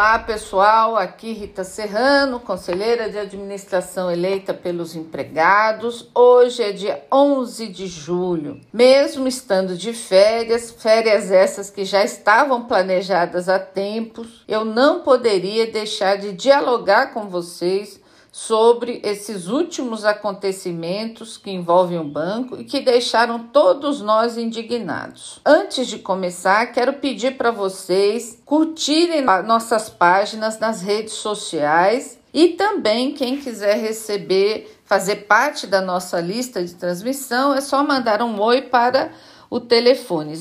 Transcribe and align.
Olá 0.00 0.18
pessoal, 0.18 0.96
aqui 0.96 1.34
Rita 1.34 1.62
Serrano, 1.62 2.40
conselheira 2.40 3.10
de 3.10 3.18
administração 3.18 4.10
eleita 4.10 4.54
pelos 4.54 4.96
empregados. 4.96 6.08
Hoje 6.14 6.62
é 6.62 6.72
dia 6.72 7.04
11 7.12 7.66
de 7.68 7.86
julho. 7.86 8.58
Mesmo 8.72 9.28
estando 9.28 9.76
de 9.76 9.92
férias, 9.92 10.70
férias 10.70 11.30
essas 11.30 11.68
que 11.68 11.84
já 11.84 12.02
estavam 12.02 12.64
planejadas 12.64 13.46
há 13.46 13.58
tempos, 13.58 14.42
eu 14.48 14.64
não 14.64 15.00
poderia 15.00 15.70
deixar 15.70 16.16
de 16.16 16.32
dialogar 16.32 17.12
com 17.12 17.28
vocês 17.28 17.99
sobre 18.32 19.00
esses 19.02 19.48
últimos 19.48 20.04
acontecimentos 20.04 21.36
que 21.36 21.50
envolvem 21.50 21.98
o 21.98 22.04
banco 22.04 22.60
e 22.60 22.64
que 22.64 22.80
deixaram 22.80 23.48
todos 23.48 24.00
nós 24.00 24.38
indignados. 24.38 25.40
Antes 25.44 25.88
de 25.88 25.98
começar, 25.98 26.66
quero 26.66 26.94
pedir 26.94 27.36
para 27.36 27.50
vocês 27.50 28.40
curtirem 28.44 29.22
nossas 29.22 29.88
páginas 29.88 30.58
nas 30.58 30.82
redes 30.82 31.14
sociais 31.14 32.18
e 32.32 32.50
também 32.50 33.12
quem 33.12 33.38
quiser 33.38 33.76
receber, 33.76 34.80
fazer 34.84 35.26
parte 35.26 35.66
da 35.66 35.80
nossa 35.80 36.20
lista 36.20 36.62
de 36.64 36.74
transmissão, 36.74 37.52
é 37.52 37.60
só 37.60 37.82
mandar 37.82 38.22
um 38.22 38.40
oi 38.40 38.62
para 38.62 39.10
o 39.50 39.58
telefone 39.58 40.34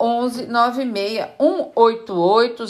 011 0.00 0.46
96 0.46 1.28
188 1.38 2.64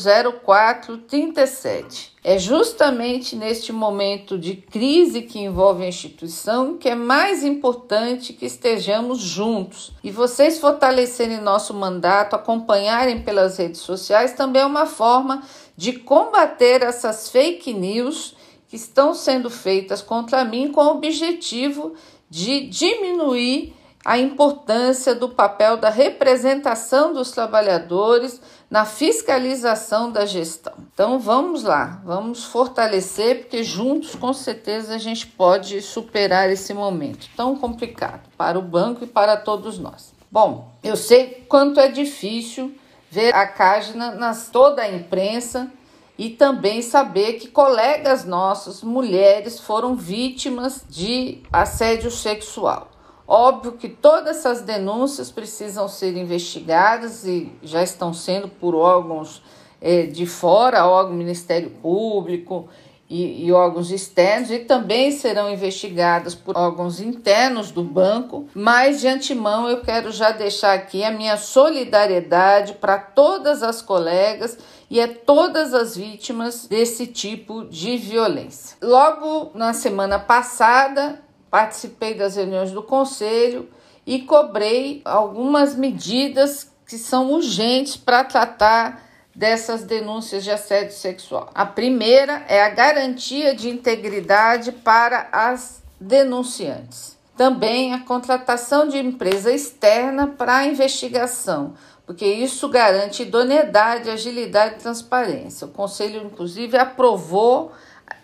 0437. 0.45 2.13
É 2.23 2.39
justamente 2.39 3.35
neste 3.35 3.73
momento 3.73 4.39
de 4.39 4.57
crise 4.57 5.23
que 5.23 5.39
envolve 5.39 5.83
a 5.83 5.89
instituição 5.89 6.77
que 6.77 6.91
é 6.91 6.95
mais 6.95 7.43
importante 7.43 8.35
que 8.35 8.45
estejamos 8.45 9.19
juntos. 9.19 9.95
E 10.05 10.11
vocês 10.11 10.59
fortalecerem 10.59 11.41
nosso 11.41 11.73
mandato, 11.73 12.37
acompanharem 12.37 13.23
pelas 13.23 13.57
redes 13.57 13.81
sociais, 13.81 14.35
também 14.35 14.61
é 14.61 14.67
uma 14.67 14.85
forma 14.85 15.43
de 15.75 15.95
combater 15.95 16.83
essas 16.83 17.31
fake 17.31 17.73
news 17.73 18.37
que 18.69 18.77
estão 18.77 19.15
sendo 19.15 19.49
feitas 19.49 20.03
contra 20.03 20.45
mim 20.45 20.71
com 20.71 20.83
o 20.83 20.91
objetivo 20.91 21.95
de 22.29 22.67
diminuir 22.67 23.78
a 24.05 24.19
importância 24.19 25.15
do 25.15 25.29
papel 25.29 25.77
da 25.77 25.91
representação 25.91 27.13
dos 27.13 27.31
trabalhadores 27.31 28.41
na 28.71 28.85
fiscalização 28.85 30.11
da 30.11 30.25
gestão. 30.25 30.75
Então 30.93 31.19
vamos 31.19 31.63
lá, 31.63 32.01
vamos 32.05 32.45
fortalecer, 32.45 33.41
porque 33.41 33.63
juntos 33.63 34.15
com 34.15 34.33
certeza 34.33 34.95
a 34.95 34.99
gente 34.99 35.27
pode 35.27 35.83
superar 35.83 36.51
esse 36.51 36.73
momento 36.73 37.29
tão 37.37 37.57
complicado 37.57 38.29
para 38.37 38.59
o 38.59 38.63
banco 38.63 39.05
e 39.05 39.07
para 39.07 39.37
todos 39.37 39.79
nós. 39.79 40.13
Bom, 40.31 40.71
eu 40.83 40.97
sei 40.97 41.47
quanto 41.49 41.81
é 41.81 41.89
difícil 41.89 42.75
ver 43.11 43.35
a 43.35 43.47
Cágina 43.47 44.11
nas 44.13 44.49
toda 44.49 44.83
a 44.83 44.91
imprensa 44.91 45.71
e 46.19 46.31
também 46.31 46.83
saber 46.83 47.35
que 47.35 47.49
colegas 47.49 48.25
nossos, 48.25 48.83
mulheres, 48.83 49.61
foram 49.61 49.95
vítimas 49.95 50.85
de 50.89 51.43
assédio 51.53 52.11
sexual. 52.11 52.91
Óbvio 53.29 53.73
que 53.73 53.91
todas 53.91 54.39
essas 54.39 54.63
denúncias 54.63 55.31
precisam 55.31 55.87
ser 55.87 56.17
investigadas 56.17 57.27
e 57.27 57.53
já 57.63 57.83
estão 57.83 58.15
sendo 58.15 58.49
por 58.49 58.75
órgãos 58.75 59.43
é, 59.83 60.05
de 60.07 60.25
fora, 60.25 60.87
órgão 60.87 61.13
Ministério 61.13 61.69
Público 61.69 62.71
e, 63.07 63.45
e, 63.45 63.53
órgãos 63.53 63.91
externos, 63.91 64.51
e 64.51 64.61
também 64.61 65.13
serão 65.13 65.51
investigadas 65.53 66.35
por 66.35 66.57
órgãos 66.57 67.01
internos 67.01 67.71
do 67.71 67.83
banco. 67.85 68.47
Mas 68.55 69.01
de 69.01 69.09
antemão 69.09 69.69
eu 69.69 69.83
quero 69.83 70.11
já 70.11 70.31
deixar 70.31 70.73
aqui 70.73 71.05
a 71.05 71.11
minha 71.11 71.37
solidariedade 71.37 72.75
para 72.75 72.97
todas 72.97 73.63
as 73.63 73.83
colegas 73.83 74.57
e 74.91 75.03
a 75.03 75.07
todas 75.07 75.75
as 75.75 75.99
vítimas 75.99 76.67
desse 76.67 77.07
tipo 77.07 77.67
de 77.67 77.99
violência. 77.99 78.75
Logo 78.83 79.51
na 79.55 79.75
semana 79.75 80.19
passada, 80.19 81.28
participei 81.51 82.15
das 82.15 82.37
reuniões 82.37 82.71
do 82.71 82.83
conselho 82.83 83.69
e 84.07 84.21
cobrei 84.23 85.03
algumas 85.05 85.75
medidas 85.75 86.71
que 86.87 86.97
são 86.97 87.33
urgentes 87.33 87.97
para 87.97 88.25
tratar 88.25 89.03
dessas 89.35 89.85
denúncias 89.85 90.43
de 90.43 90.51
assédio 90.51 90.95
sexual. 90.95 91.51
A 91.55 91.65
primeira 91.65 92.45
é 92.49 92.63
a 92.63 92.71
garantia 92.71 93.55
de 93.55 93.69
integridade 93.69 94.73
para 94.73 95.29
as 95.31 95.83
denunciantes. 96.01 97.17
Também 97.37 97.95
a 97.95 98.01
contratação 98.01 98.89
de 98.89 98.99
empresa 98.99 99.53
externa 99.53 100.27
para 100.27 100.57
a 100.57 100.67
investigação, 100.67 101.75
porque 102.05 102.27
isso 102.27 102.69
garante 102.69 103.23
idoneidade, 103.23 104.11
agilidade 104.11 104.75
e 104.75 104.79
transparência. 104.79 105.67
O 105.67 105.71
conselho, 105.71 106.25
inclusive, 106.25 106.77
aprovou 106.77 107.71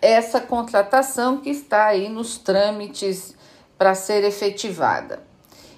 essa 0.01 0.39
contratação 0.39 1.37
que 1.37 1.49
está 1.49 1.85
aí 1.85 2.09
nos 2.09 2.37
trâmites 2.37 3.35
para 3.77 3.95
ser 3.95 4.23
efetivada. 4.23 5.23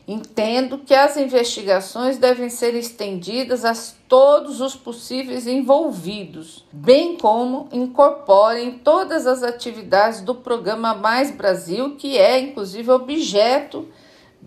Entendo 0.07 0.77
que 0.77 0.95
as 0.95 1.17
investigações 1.17 2.17
devem 2.17 2.49
ser 2.49 2.73
estendidas 2.75 3.65
a 3.65 3.73
todos 4.07 4.61
os 4.61 4.73
possíveis 4.73 5.45
envolvidos, 5.45 6.65
bem 6.71 7.17
como 7.17 7.67
incorporem 7.73 8.79
todas 8.79 9.27
as 9.27 9.43
atividades 9.43 10.21
do 10.21 10.33
programa 10.33 10.93
Mais 10.93 11.29
Brasil, 11.29 11.97
que 11.97 12.17
é 12.17 12.39
inclusive 12.39 12.89
objeto 12.89 13.85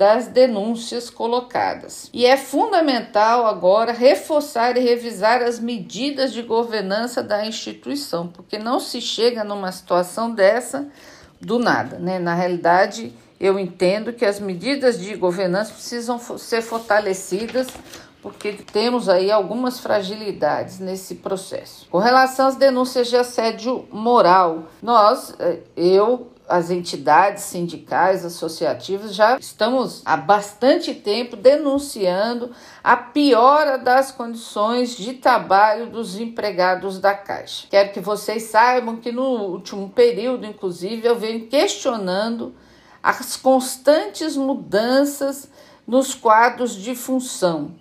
das 0.00 0.28
denúncias 0.28 1.10
colocadas. 1.10 2.08
E 2.10 2.24
é 2.24 2.34
fundamental 2.34 3.46
agora 3.46 3.92
reforçar 3.92 4.74
e 4.78 4.80
revisar 4.80 5.42
as 5.42 5.60
medidas 5.60 6.32
de 6.32 6.40
governança 6.40 7.22
da 7.22 7.44
instituição, 7.44 8.26
porque 8.26 8.56
não 8.58 8.80
se 8.80 8.98
chega 8.98 9.44
numa 9.44 9.70
situação 9.70 10.34
dessa 10.34 10.88
do 11.38 11.58
nada, 11.58 11.98
né? 11.98 12.18
Na 12.18 12.34
realidade, 12.34 13.12
eu 13.38 13.58
entendo 13.58 14.14
que 14.14 14.24
as 14.24 14.40
medidas 14.40 14.98
de 14.98 15.14
governança 15.16 15.74
precisam 15.74 16.18
ser 16.38 16.62
fortalecidas 16.62 17.68
porque 18.22 18.52
temos 18.52 19.06
aí 19.06 19.30
algumas 19.30 19.80
fragilidades 19.80 20.78
nesse 20.78 21.16
processo. 21.16 21.86
Com 21.90 21.98
relação 21.98 22.46
às 22.46 22.56
denúncias 22.56 23.08
de 23.08 23.16
assédio 23.16 23.86
moral, 23.90 24.64
nós, 24.82 25.34
eh, 25.38 25.58
eu 25.76 26.30
as 26.50 26.68
entidades 26.68 27.44
sindicais, 27.44 28.24
associativas, 28.24 29.14
já 29.14 29.38
estamos 29.38 30.02
há 30.04 30.16
bastante 30.16 30.92
tempo 30.92 31.36
denunciando 31.36 32.50
a 32.82 32.96
piora 32.96 33.78
das 33.78 34.10
condições 34.10 34.96
de 34.96 35.14
trabalho 35.14 35.86
dos 35.86 36.18
empregados 36.18 36.98
da 36.98 37.14
Caixa. 37.14 37.68
Quero 37.70 37.92
que 37.92 38.00
vocês 38.00 38.42
saibam 38.44 38.96
que 38.96 39.12
no 39.12 39.22
último 39.22 39.88
período, 39.90 40.44
inclusive, 40.44 41.06
eu 41.06 41.16
venho 41.16 41.46
questionando 41.46 42.54
as 43.00 43.36
constantes 43.36 44.36
mudanças 44.36 45.48
nos 45.86 46.14
quadros 46.14 46.74
de 46.74 46.94
função. 46.94 47.74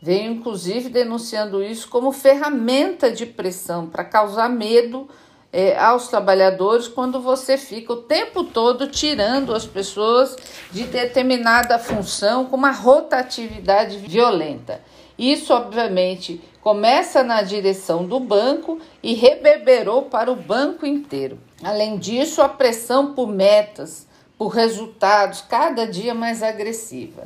Venho, 0.00 0.32
inclusive, 0.32 0.88
denunciando 0.88 1.62
isso 1.62 1.88
como 1.88 2.10
ferramenta 2.12 3.10
de 3.10 3.26
pressão 3.26 3.88
para 3.88 4.04
causar 4.04 4.48
medo 4.48 5.08
é, 5.52 5.76
aos 5.76 6.08
trabalhadores 6.08 6.88
quando 6.88 7.20
você 7.20 7.58
fica 7.58 7.92
o 7.92 8.02
tempo 8.02 8.42
todo 8.42 8.86
tirando 8.88 9.54
as 9.54 9.66
pessoas 9.66 10.34
de 10.70 10.84
determinada 10.84 11.78
função 11.78 12.46
com 12.46 12.56
uma 12.56 12.70
rotatividade 12.70 13.98
violenta. 13.98 14.80
Isso, 15.18 15.52
obviamente, 15.52 16.40
começa 16.62 17.22
na 17.22 17.42
direção 17.42 18.06
do 18.06 18.18
banco 18.18 18.80
e 19.02 19.12
reverberou 19.12 20.02
para 20.02 20.32
o 20.32 20.36
banco 20.36 20.86
inteiro. 20.86 21.38
Além 21.62 21.98
disso, 21.98 22.40
a 22.40 22.48
pressão 22.48 23.12
por 23.12 23.28
metas, 23.28 24.06
por 24.38 24.48
resultados 24.48 25.42
cada 25.42 25.86
dia 25.86 26.14
mais 26.14 26.42
agressiva. 26.42 27.24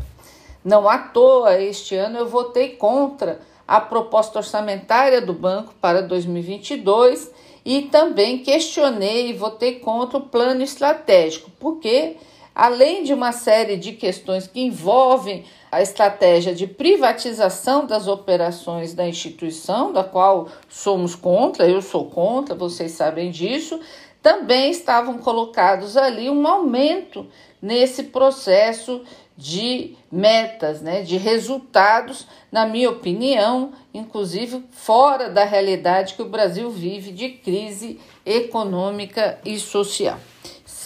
Não 0.65 0.89
à 0.89 0.99
toa, 0.99 1.61
este 1.61 1.95
ano 1.95 2.19
eu 2.19 2.29
votei 2.29 2.71
contra 2.71 3.39
a 3.69 3.81
proposta 3.81 4.41
orçamentária 4.41 5.21
do 5.21 5.33
banco 5.33 5.73
para 5.81 6.03
2022 6.03 7.31
e 7.67 7.83
também 7.83 8.39
questionei 8.39 9.31
e 9.31 9.33
votei 9.33 9.81
contra 9.81 10.19
o 10.19 10.29
plano 10.29 10.63
estratégico, 10.63 11.51
porque 11.59 12.15
além 12.55 13.03
de 13.03 13.13
uma 13.13 13.33
série 13.33 13.77
de 13.77 13.93
questões 13.93 14.47
que 14.47 14.61
envolvem 14.61 15.45
a 15.71 15.83
estratégia 15.83 16.55
de 16.55 16.69
privatização 16.69 17.85
das 17.85 18.07
operações 18.07 18.95
da 18.95 19.07
instituição, 19.09 19.93
da 19.93 20.05
qual 20.05 20.47
somos 20.69 21.17
contra, 21.17 21.69
eu 21.69 21.83
sou 21.83 22.05
contra, 22.05 22.55
vocês 22.55 22.93
sabem 22.93 23.33
disso, 23.33 23.81
também 24.27 24.73
estavam 24.73 25.19
colocados 25.19 25.97
ali 25.97 26.29
um 26.29 26.49
aumento 26.49 27.29
nesse 27.63 28.03
processo 28.03 29.05
de 29.37 29.95
metas, 30.11 30.83
né, 30.83 31.03
de 31.03 31.17
resultados, 31.17 32.27
na 32.51 32.67
minha 32.67 32.91
opinião, 32.91 33.71
inclusive 33.95 34.65
fora 34.73 35.31
da 35.31 35.45
realidade 35.45 36.15
que 36.15 36.23
o 36.23 36.29
Brasil 36.29 36.69
vive 36.73 37.13
de 37.13 37.29
crise 37.29 38.01
econômica 38.25 39.39
e 39.45 39.61
social. 39.61 40.19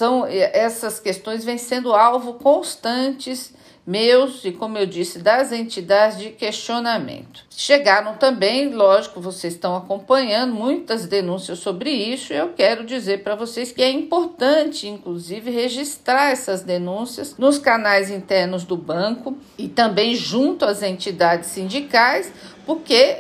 São 0.00 0.25
essas 0.26 0.99
questões 0.99 1.44
vêm 1.44 1.58
sendo 1.58 1.93
alvo 1.93 2.32
constantes 2.32 3.52
meus 3.87 4.43
e, 4.47 4.50
como 4.50 4.79
eu 4.79 4.87
disse, 4.87 5.19
das 5.19 5.52
entidades 5.52 6.17
de 6.19 6.31
questionamento. 6.31 7.44
Chegaram 7.50 8.14
também, 8.14 8.73
lógico, 8.73 9.20
vocês 9.20 9.52
estão 9.52 9.76
acompanhando 9.76 10.55
muitas 10.55 11.05
denúncias 11.05 11.58
sobre 11.58 11.91
isso. 11.91 12.32
Eu 12.32 12.55
quero 12.55 12.87
dizer 12.87 13.23
para 13.23 13.35
vocês 13.35 13.73
que 13.73 13.82
é 13.82 13.91
importante, 13.91 14.88
inclusive, 14.88 15.50
registrar 15.50 16.31
essas 16.31 16.62
denúncias 16.62 17.37
nos 17.37 17.58
canais 17.58 18.08
internos 18.08 18.64
do 18.64 18.79
banco 18.79 19.37
e 19.58 19.69
também 19.69 20.14
junto 20.14 20.64
às 20.64 20.82
entidades 20.82 21.50
sindicais, 21.50 22.32
porque 22.64 23.19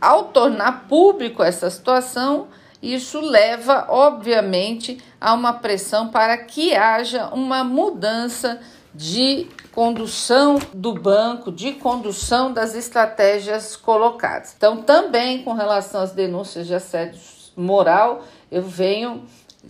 ao 0.00 0.26
tornar 0.26 0.86
público 0.86 1.42
essa 1.42 1.68
situação, 1.68 2.46
isso 2.82 3.20
leva, 3.20 3.86
obviamente, 3.88 4.98
a 5.20 5.34
uma 5.34 5.52
pressão 5.52 6.08
para 6.08 6.36
que 6.38 6.74
haja 6.74 7.26
uma 7.28 7.62
mudança 7.62 8.60
de 8.94 9.46
condução 9.72 10.58
do 10.74 10.94
banco, 10.94 11.52
de 11.52 11.72
condução 11.72 12.52
das 12.52 12.74
estratégias 12.74 13.76
colocadas. 13.76 14.54
Então, 14.56 14.82
também 14.82 15.42
com 15.42 15.52
relação 15.52 16.00
às 16.00 16.12
denúncias 16.12 16.66
de 16.66 16.74
assédio 16.74 17.20
moral, 17.56 18.24
eu 18.50 18.62
venho 18.62 19.24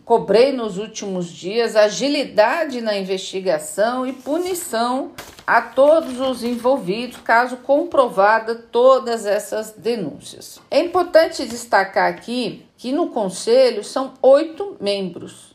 cobrei 0.05 0.53
nos 0.53 0.79
últimos 0.79 1.29
dias 1.29 1.77
agilidade 1.77 2.81
na 2.81 2.97
investigação 2.97 4.07
e 4.07 4.13
punição 4.13 5.13
a 5.47 5.61
todos 5.61 6.21
os 6.21 6.45
envolvidos, 6.45 7.19
caso 7.19 7.57
comprovada 7.59 8.55
todas 8.55 9.27
essas 9.27 9.73
denúncias. 9.73 10.61
É 10.71 10.81
importante 10.81 11.45
destacar 11.45 12.09
aqui 12.09 12.65
que 12.77 12.93
no 12.93 13.09
conselho 13.09 13.83
são 13.83 14.15
oito 14.23 14.77
membros 14.81 15.50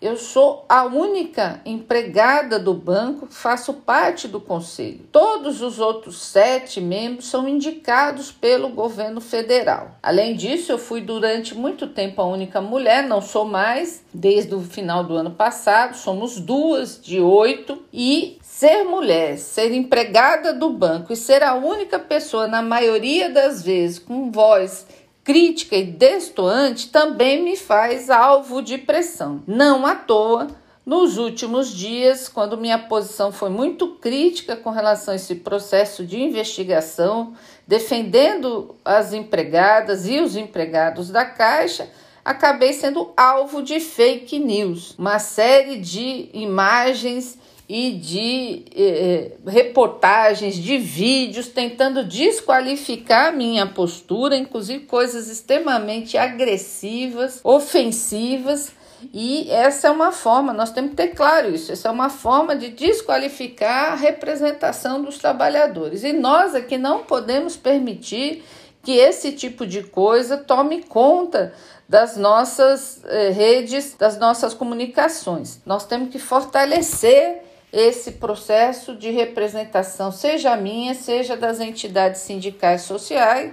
eu 0.00 0.16
sou 0.16 0.64
a 0.68 0.84
única 0.84 1.60
empregada 1.64 2.58
do 2.58 2.74
banco, 2.74 3.26
faço 3.30 3.72
parte 3.72 4.28
do 4.28 4.38
conselho. 4.38 5.00
Todos 5.10 5.62
os 5.62 5.78
outros 5.78 6.20
sete 6.20 6.80
membros 6.80 7.28
são 7.28 7.48
indicados 7.48 8.30
pelo 8.30 8.68
governo 8.68 9.20
federal. 9.20 9.92
Além 10.02 10.36
disso, 10.36 10.70
eu 10.70 10.78
fui 10.78 11.00
durante 11.00 11.54
muito 11.54 11.86
tempo 11.86 12.20
a 12.20 12.26
única 12.26 12.60
mulher, 12.60 13.04
não 13.04 13.22
sou 13.22 13.46
mais, 13.46 14.04
desde 14.12 14.54
o 14.54 14.60
final 14.60 15.02
do 15.02 15.16
ano 15.16 15.30
passado, 15.30 15.96
somos 15.96 16.38
duas 16.38 17.00
de 17.00 17.20
oito. 17.20 17.82
E 17.92 18.38
ser 18.42 18.84
mulher, 18.84 19.38
ser 19.38 19.72
empregada 19.72 20.52
do 20.52 20.70
banco 20.70 21.12
e 21.12 21.16
ser 21.16 21.42
a 21.42 21.54
única 21.54 21.98
pessoa, 21.98 22.46
na 22.46 22.60
maioria 22.60 23.30
das 23.30 23.62
vezes, 23.62 23.98
com 23.98 24.30
voz 24.30 24.86
crítica 25.26 25.74
e 25.74 25.82
destoante 25.82 26.88
também 26.88 27.42
me 27.42 27.56
faz 27.56 28.08
alvo 28.08 28.62
de 28.62 28.78
pressão. 28.78 29.42
Não 29.44 29.84
à 29.84 29.96
toa, 29.96 30.46
nos 30.86 31.18
últimos 31.18 31.74
dias, 31.74 32.28
quando 32.28 32.56
minha 32.56 32.78
posição 32.78 33.32
foi 33.32 33.48
muito 33.48 33.96
crítica 33.96 34.54
com 34.54 34.70
relação 34.70 35.12
a 35.12 35.16
esse 35.16 35.34
processo 35.34 36.06
de 36.06 36.22
investigação, 36.22 37.34
defendendo 37.66 38.76
as 38.84 39.12
empregadas 39.12 40.06
e 40.06 40.20
os 40.20 40.36
empregados 40.36 41.10
da 41.10 41.24
Caixa, 41.24 41.90
acabei 42.24 42.72
sendo 42.72 43.12
alvo 43.16 43.64
de 43.64 43.80
fake 43.80 44.38
news, 44.38 44.94
uma 44.96 45.18
série 45.18 45.80
de 45.80 46.30
imagens 46.34 47.36
e 47.68 47.92
de 47.92 48.64
eh, 48.76 49.32
eh, 49.44 49.50
reportagens, 49.50 50.54
de 50.54 50.78
vídeos 50.78 51.48
tentando 51.48 52.04
desqualificar 52.04 53.34
minha 53.34 53.66
postura, 53.66 54.36
inclusive 54.36 54.84
coisas 54.84 55.28
extremamente 55.28 56.16
agressivas, 56.16 57.40
ofensivas. 57.42 58.70
E 59.12 59.50
essa 59.50 59.88
é 59.88 59.90
uma 59.90 60.10
forma, 60.10 60.52
nós 60.52 60.70
temos 60.70 60.90
que 60.90 60.96
ter 60.96 61.08
claro 61.08 61.54
isso, 61.54 61.70
essa 61.70 61.88
é 61.88 61.90
uma 61.90 62.08
forma 62.08 62.56
de 62.56 62.70
desqualificar 62.70 63.92
a 63.92 63.94
representação 63.94 65.02
dos 65.02 65.18
trabalhadores. 65.18 66.02
E 66.02 66.12
nós 66.12 66.54
aqui 66.54 66.78
não 66.78 67.02
podemos 67.02 67.56
permitir 67.56 68.42
que 68.82 68.92
esse 68.92 69.32
tipo 69.32 69.66
de 69.66 69.82
coisa 69.82 70.36
tome 70.36 70.84
conta 70.84 71.52
das 71.88 72.16
nossas 72.16 73.02
eh, 73.04 73.30
redes, 73.30 73.94
das 73.98 74.18
nossas 74.18 74.54
comunicações. 74.54 75.60
Nós 75.66 75.84
temos 75.84 76.10
que 76.10 76.18
fortalecer 76.18 77.42
esse 77.76 78.12
processo 78.12 78.96
de 78.96 79.10
representação, 79.10 80.10
seja 80.10 80.56
minha, 80.56 80.94
seja 80.94 81.36
das 81.36 81.60
entidades 81.60 82.22
sindicais 82.22 82.82
sociais, 82.82 83.52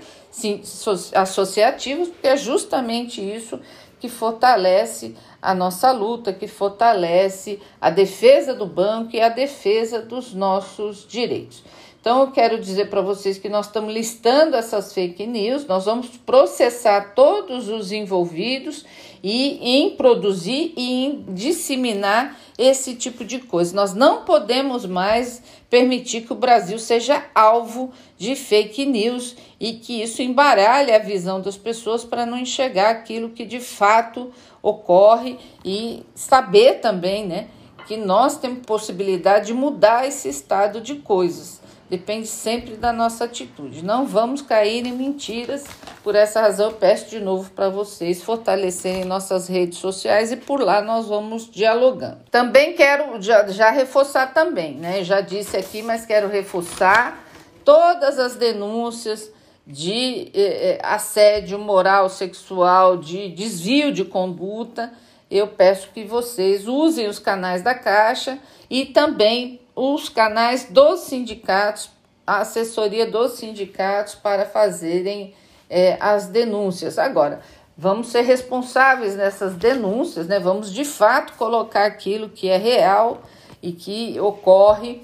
associativas, 1.14 2.08
porque 2.08 2.28
é 2.28 2.38
justamente 2.38 3.22
isso 3.22 3.60
que 4.00 4.08
fortalece 4.08 5.16
a 5.42 5.54
nossa 5.54 5.92
luta, 5.92 6.32
que 6.32 6.48
fortalece 6.48 7.60
a 7.82 7.90
defesa 7.90 8.54
do 8.54 8.66
banco 8.66 9.14
e 9.14 9.22
a 9.22 9.28
defesa 9.28 10.02
dos 10.02 10.34
nossos 10.34 11.06
direitos. 11.06 11.62
Então, 12.04 12.20
eu 12.20 12.32
quero 12.32 12.60
dizer 12.60 12.90
para 12.90 13.00
vocês 13.00 13.38
que 13.38 13.48
nós 13.48 13.68
estamos 13.68 13.94
listando 13.94 14.58
essas 14.58 14.92
fake 14.92 15.26
news, 15.26 15.66
nós 15.66 15.86
vamos 15.86 16.10
processar 16.26 17.14
todos 17.16 17.70
os 17.70 17.94
envolvidos 17.94 18.86
e 19.24 19.58
em 19.62 19.92
produzir 19.92 20.74
e 20.76 21.06
em 21.06 21.26
disseminar 21.30 22.38
esse 22.58 22.94
tipo 22.96 23.24
de 23.24 23.40
coisa. 23.40 23.74
Nós 23.74 23.94
não 23.94 24.26
podemos 24.26 24.86
mais 24.86 25.42
permitir 25.70 26.24
que 26.24 26.34
o 26.34 26.36
Brasil 26.36 26.78
seja 26.78 27.26
alvo 27.34 27.94
de 28.18 28.36
fake 28.36 28.86
news 28.86 29.38
e 29.58 29.72
que 29.72 30.04
isso 30.04 30.22
embaralhe 30.22 30.92
a 30.92 31.00
visão 31.00 31.40
das 31.40 31.56
pessoas 31.56 32.04
para 32.04 32.26
não 32.26 32.38
enxergar 32.38 32.90
aquilo 32.90 33.30
que 33.30 33.46
de 33.46 33.62
fato 33.62 34.30
ocorre 34.62 35.38
e 35.64 36.04
saber 36.14 36.82
também, 36.82 37.26
né, 37.26 37.48
que 37.88 37.96
nós 37.96 38.38
temos 38.38 38.66
possibilidade 38.66 39.48
de 39.48 39.54
mudar 39.54 40.06
esse 40.06 40.28
estado 40.28 40.82
de 40.82 40.96
coisas. 40.96 41.63
Depende 41.90 42.28
sempre 42.28 42.76
da 42.76 42.94
nossa 42.94 43.26
atitude. 43.26 43.84
Não 43.84 44.06
vamos 44.06 44.42
cair 44.42 44.86
em 44.86 44.94
mentiras. 44.94 45.66
Por 46.04 46.16
essa 46.16 46.42
razão, 46.42 46.72
eu 46.72 46.78
peço 46.78 47.10
de 47.10 47.20
novo 47.20 47.52
para 47.52 47.70
vocês 47.70 48.24
fortalecerem 48.24 49.06
nossas 49.06 49.48
redes 49.48 49.78
sociais 49.78 50.32
e 50.32 50.38
por 50.38 50.62
lá 50.62 50.82
nós 50.82 51.08
vamos 51.08 51.50
dialogando. 51.50 52.22
Também 52.32 52.74
quero 52.74 53.22
já, 53.22 53.48
já 53.48 53.70
reforçar 53.70 54.34
também, 54.34 54.76
né? 54.76 55.04
Já 55.04 55.22
disse 55.22 55.58
aqui, 55.58 55.82
mas 55.82 56.06
quero 56.06 56.30
reforçar 56.30 57.24
todas 57.64 58.18
as 58.18 58.36
denúncias 58.36 59.32
de 59.66 60.32
eh, 60.34 60.78
eh 60.78 60.80
assédio 60.84 61.60
moral, 61.60 62.10
sexual, 62.10 62.98
de 62.98 63.30
desvio 63.30 63.92
de 63.92 64.04
conduta. 64.04 64.92
Eu 65.30 65.48
peço 65.48 65.90
que 65.94 66.04
vocês 66.04 66.68
usem 66.68 67.08
os 67.08 67.20
canais 67.20 67.62
da 67.62 67.74
Caixa 67.74 68.40
e 68.70 68.86
também 68.86 69.63
os 69.76 70.10
canais 70.10 70.68
dos 70.70 71.02
sindicatos, 71.02 71.90
a 72.26 72.40
assessoria 72.40 73.06
dos 73.06 73.34
sindicatos 73.34 74.16
para 74.16 74.46
fazerem 74.46 75.34
é, 75.70 75.98
as 76.00 76.28
denúncias. 76.28 76.98
Agora, 76.98 77.42
vamos 77.78 78.08
ser 78.08 78.22
responsáveis 78.22 79.16
nessas 79.16 79.56
denúncias, 79.56 80.28
né? 80.28 80.40
Vamos 80.40 80.72
de 80.72 80.86
fato 80.86 81.34
colocar 81.34 81.86
aquilo 81.86 82.30
que 82.30 82.48
é 82.48 82.58
real 82.58 83.22
e 83.62 83.72
que 83.72 84.20
ocorre 84.20 85.02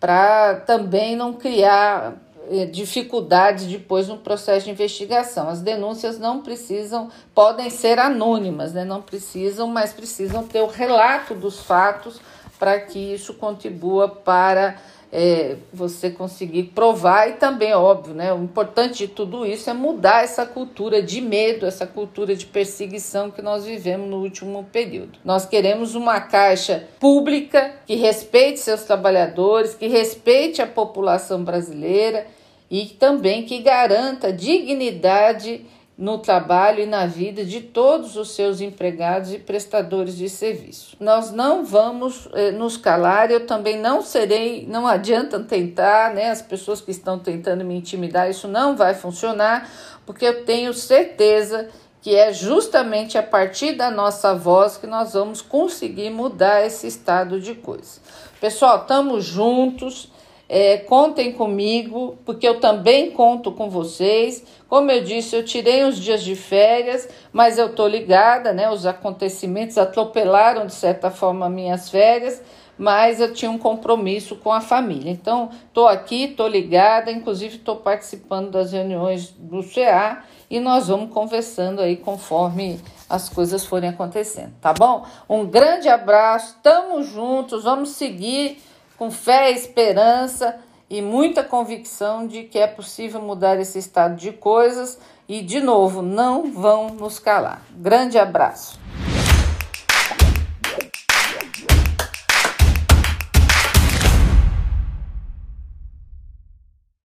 para 0.00 0.56
também 0.60 1.16
não 1.16 1.34
criar 1.34 2.14
é, 2.50 2.64
dificuldades 2.64 3.66
depois 3.66 4.08
no 4.08 4.18
processo 4.18 4.66
de 4.66 4.70
investigação. 4.70 5.48
As 5.48 5.60
denúncias 5.60 6.18
não 6.18 6.42
precisam, 6.42 7.10
podem 7.34 7.68
ser 7.70 7.98
anônimas, 7.98 8.72
né? 8.72 8.84
Não 8.84 9.02
precisam, 9.02 9.66
mas 9.68 9.92
precisam 9.92 10.46
ter 10.46 10.60
o 10.60 10.66
relato 10.66 11.34
dos 11.34 11.60
fatos 11.60 12.20
para 12.58 12.80
que 12.80 12.98
isso 12.98 13.34
contribua 13.34 14.08
para 14.08 14.76
é, 15.12 15.56
você 15.72 16.10
conseguir 16.10 16.64
provar 16.74 17.28
e 17.28 17.32
também, 17.34 17.72
óbvio, 17.72 18.14
né? 18.14 18.32
O 18.32 18.42
importante 18.42 18.98
de 18.98 19.08
tudo 19.08 19.46
isso 19.46 19.70
é 19.70 19.72
mudar 19.72 20.24
essa 20.24 20.44
cultura 20.44 21.02
de 21.02 21.20
medo, 21.20 21.64
essa 21.64 21.86
cultura 21.86 22.34
de 22.34 22.46
perseguição 22.46 23.30
que 23.30 23.40
nós 23.40 23.64
vivemos 23.64 24.08
no 24.08 24.18
último 24.18 24.64
período. 24.72 25.18
Nós 25.24 25.46
queremos 25.46 25.94
uma 25.94 26.20
caixa 26.20 26.88
pública 26.98 27.72
que 27.86 27.94
respeite 27.94 28.60
seus 28.60 28.82
trabalhadores, 28.82 29.74
que 29.74 29.86
respeite 29.86 30.60
a 30.60 30.66
população 30.66 31.44
brasileira 31.44 32.26
e 32.70 32.86
também 32.86 33.44
que 33.44 33.60
garanta 33.60 34.32
dignidade 34.32 35.64
no 35.98 36.18
trabalho 36.18 36.80
e 36.82 36.86
na 36.86 37.06
vida 37.06 37.42
de 37.42 37.60
todos 37.60 38.16
os 38.16 38.32
seus 38.32 38.60
empregados 38.60 39.32
e 39.32 39.38
prestadores 39.38 40.14
de 40.14 40.28
serviço. 40.28 40.94
Nós 41.00 41.32
não 41.32 41.64
vamos 41.64 42.28
eh, 42.34 42.50
nos 42.50 42.76
calar, 42.76 43.30
eu 43.30 43.46
também 43.46 43.78
não 43.78 44.02
serei, 44.02 44.66
não 44.68 44.86
adianta 44.86 45.40
tentar, 45.40 46.12
né? 46.12 46.30
As 46.30 46.42
pessoas 46.42 46.82
que 46.82 46.90
estão 46.90 47.18
tentando 47.18 47.64
me 47.64 47.74
intimidar, 47.74 48.28
isso 48.28 48.46
não 48.46 48.76
vai 48.76 48.92
funcionar, 48.92 49.70
porque 50.04 50.26
eu 50.26 50.44
tenho 50.44 50.74
certeza 50.74 51.70
que 52.02 52.14
é 52.14 52.30
justamente 52.30 53.16
a 53.16 53.22
partir 53.22 53.72
da 53.72 53.90
nossa 53.90 54.34
voz 54.34 54.76
que 54.76 54.86
nós 54.86 55.14
vamos 55.14 55.40
conseguir 55.40 56.10
mudar 56.10 56.64
esse 56.64 56.86
estado 56.86 57.40
de 57.40 57.54
coisas. 57.54 58.02
Pessoal, 58.38 58.82
estamos 58.82 59.24
juntos. 59.24 60.14
É, 60.48 60.76
contem 60.78 61.32
comigo, 61.32 62.16
porque 62.24 62.46
eu 62.46 62.60
também 62.60 63.10
conto 63.10 63.50
com 63.50 63.68
vocês. 63.68 64.44
Como 64.68 64.90
eu 64.90 65.02
disse, 65.02 65.34
eu 65.34 65.44
tirei 65.44 65.84
uns 65.84 65.98
dias 65.98 66.22
de 66.22 66.36
férias, 66.36 67.08
mas 67.32 67.58
eu 67.58 67.66
estou 67.66 67.88
ligada, 67.88 68.52
né? 68.52 68.70
Os 68.70 68.86
acontecimentos 68.86 69.76
atropelaram, 69.76 70.66
de 70.66 70.74
certa 70.74 71.10
forma, 71.10 71.48
minhas 71.48 71.90
férias, 71.90 72.40
mas 72.78 73.20
eu 73.20 73.32
tinha 73.32 73.50
um 73.50 73.58
compromisso 73.58 74.36
com 74.36 74.52
a 74.52 74.60
família. 74.60 75.10
Então, 75.10 75.50
estou 75.66 75.88
aqui, 75.88 76.24
estou 76.24 76.46
ligada, 76.46 77.10
inclusive 77.10 77.56
estou 77.56 77.76
participando 77.76 78.50
das 78.50 78.72
reuniões 78.72 79.30
do 79.30 79.62
CA 79.62 80.22
e 80.48 80.60
nós 80.60 80.88
vamos 80.88 81.12
conversando 81.12 81.80
aí 81.80 81.96
conforme 81.96 82.80
as 83.08 83.28
coisas 83.28 83.64
forem 83.64 83.88
acontecendo, 83.88 84.52
tá 84.60 84.72
bom? 84.72 85.04
Um 85.28 85.46
grande 85.46 85.88
abraço, 85.88 86.56
estamos 86.56 87.08
juntos, 87.08 87.64
vamos 87.64 87.90
seguir 87.90 88.60
com 88.96 89.10
fé, 89.10 89.50
esperança 89.50 90.58
e 90.88 91.02
muita 91.02 91.42
convicção 91.42 92.26
de 92.26 92.44
que 92.44 92.58
é 92.58 92.66
possível 92.66 93.20
mudar 93.20 93.58
esse 93.58 93.78
estado 93.78 94.16
de 94.16 94.32
coisas 94.32 94.98
e, 95.28 95.42
de 95.42 95.60
novo, 95.60 96.02
não 96.02 96.52
vão 96.52 96.88
nos 96.88 97.18
calar. 97.18 97.62
Grande 97.70 98.18
abraço. 98.18 98.78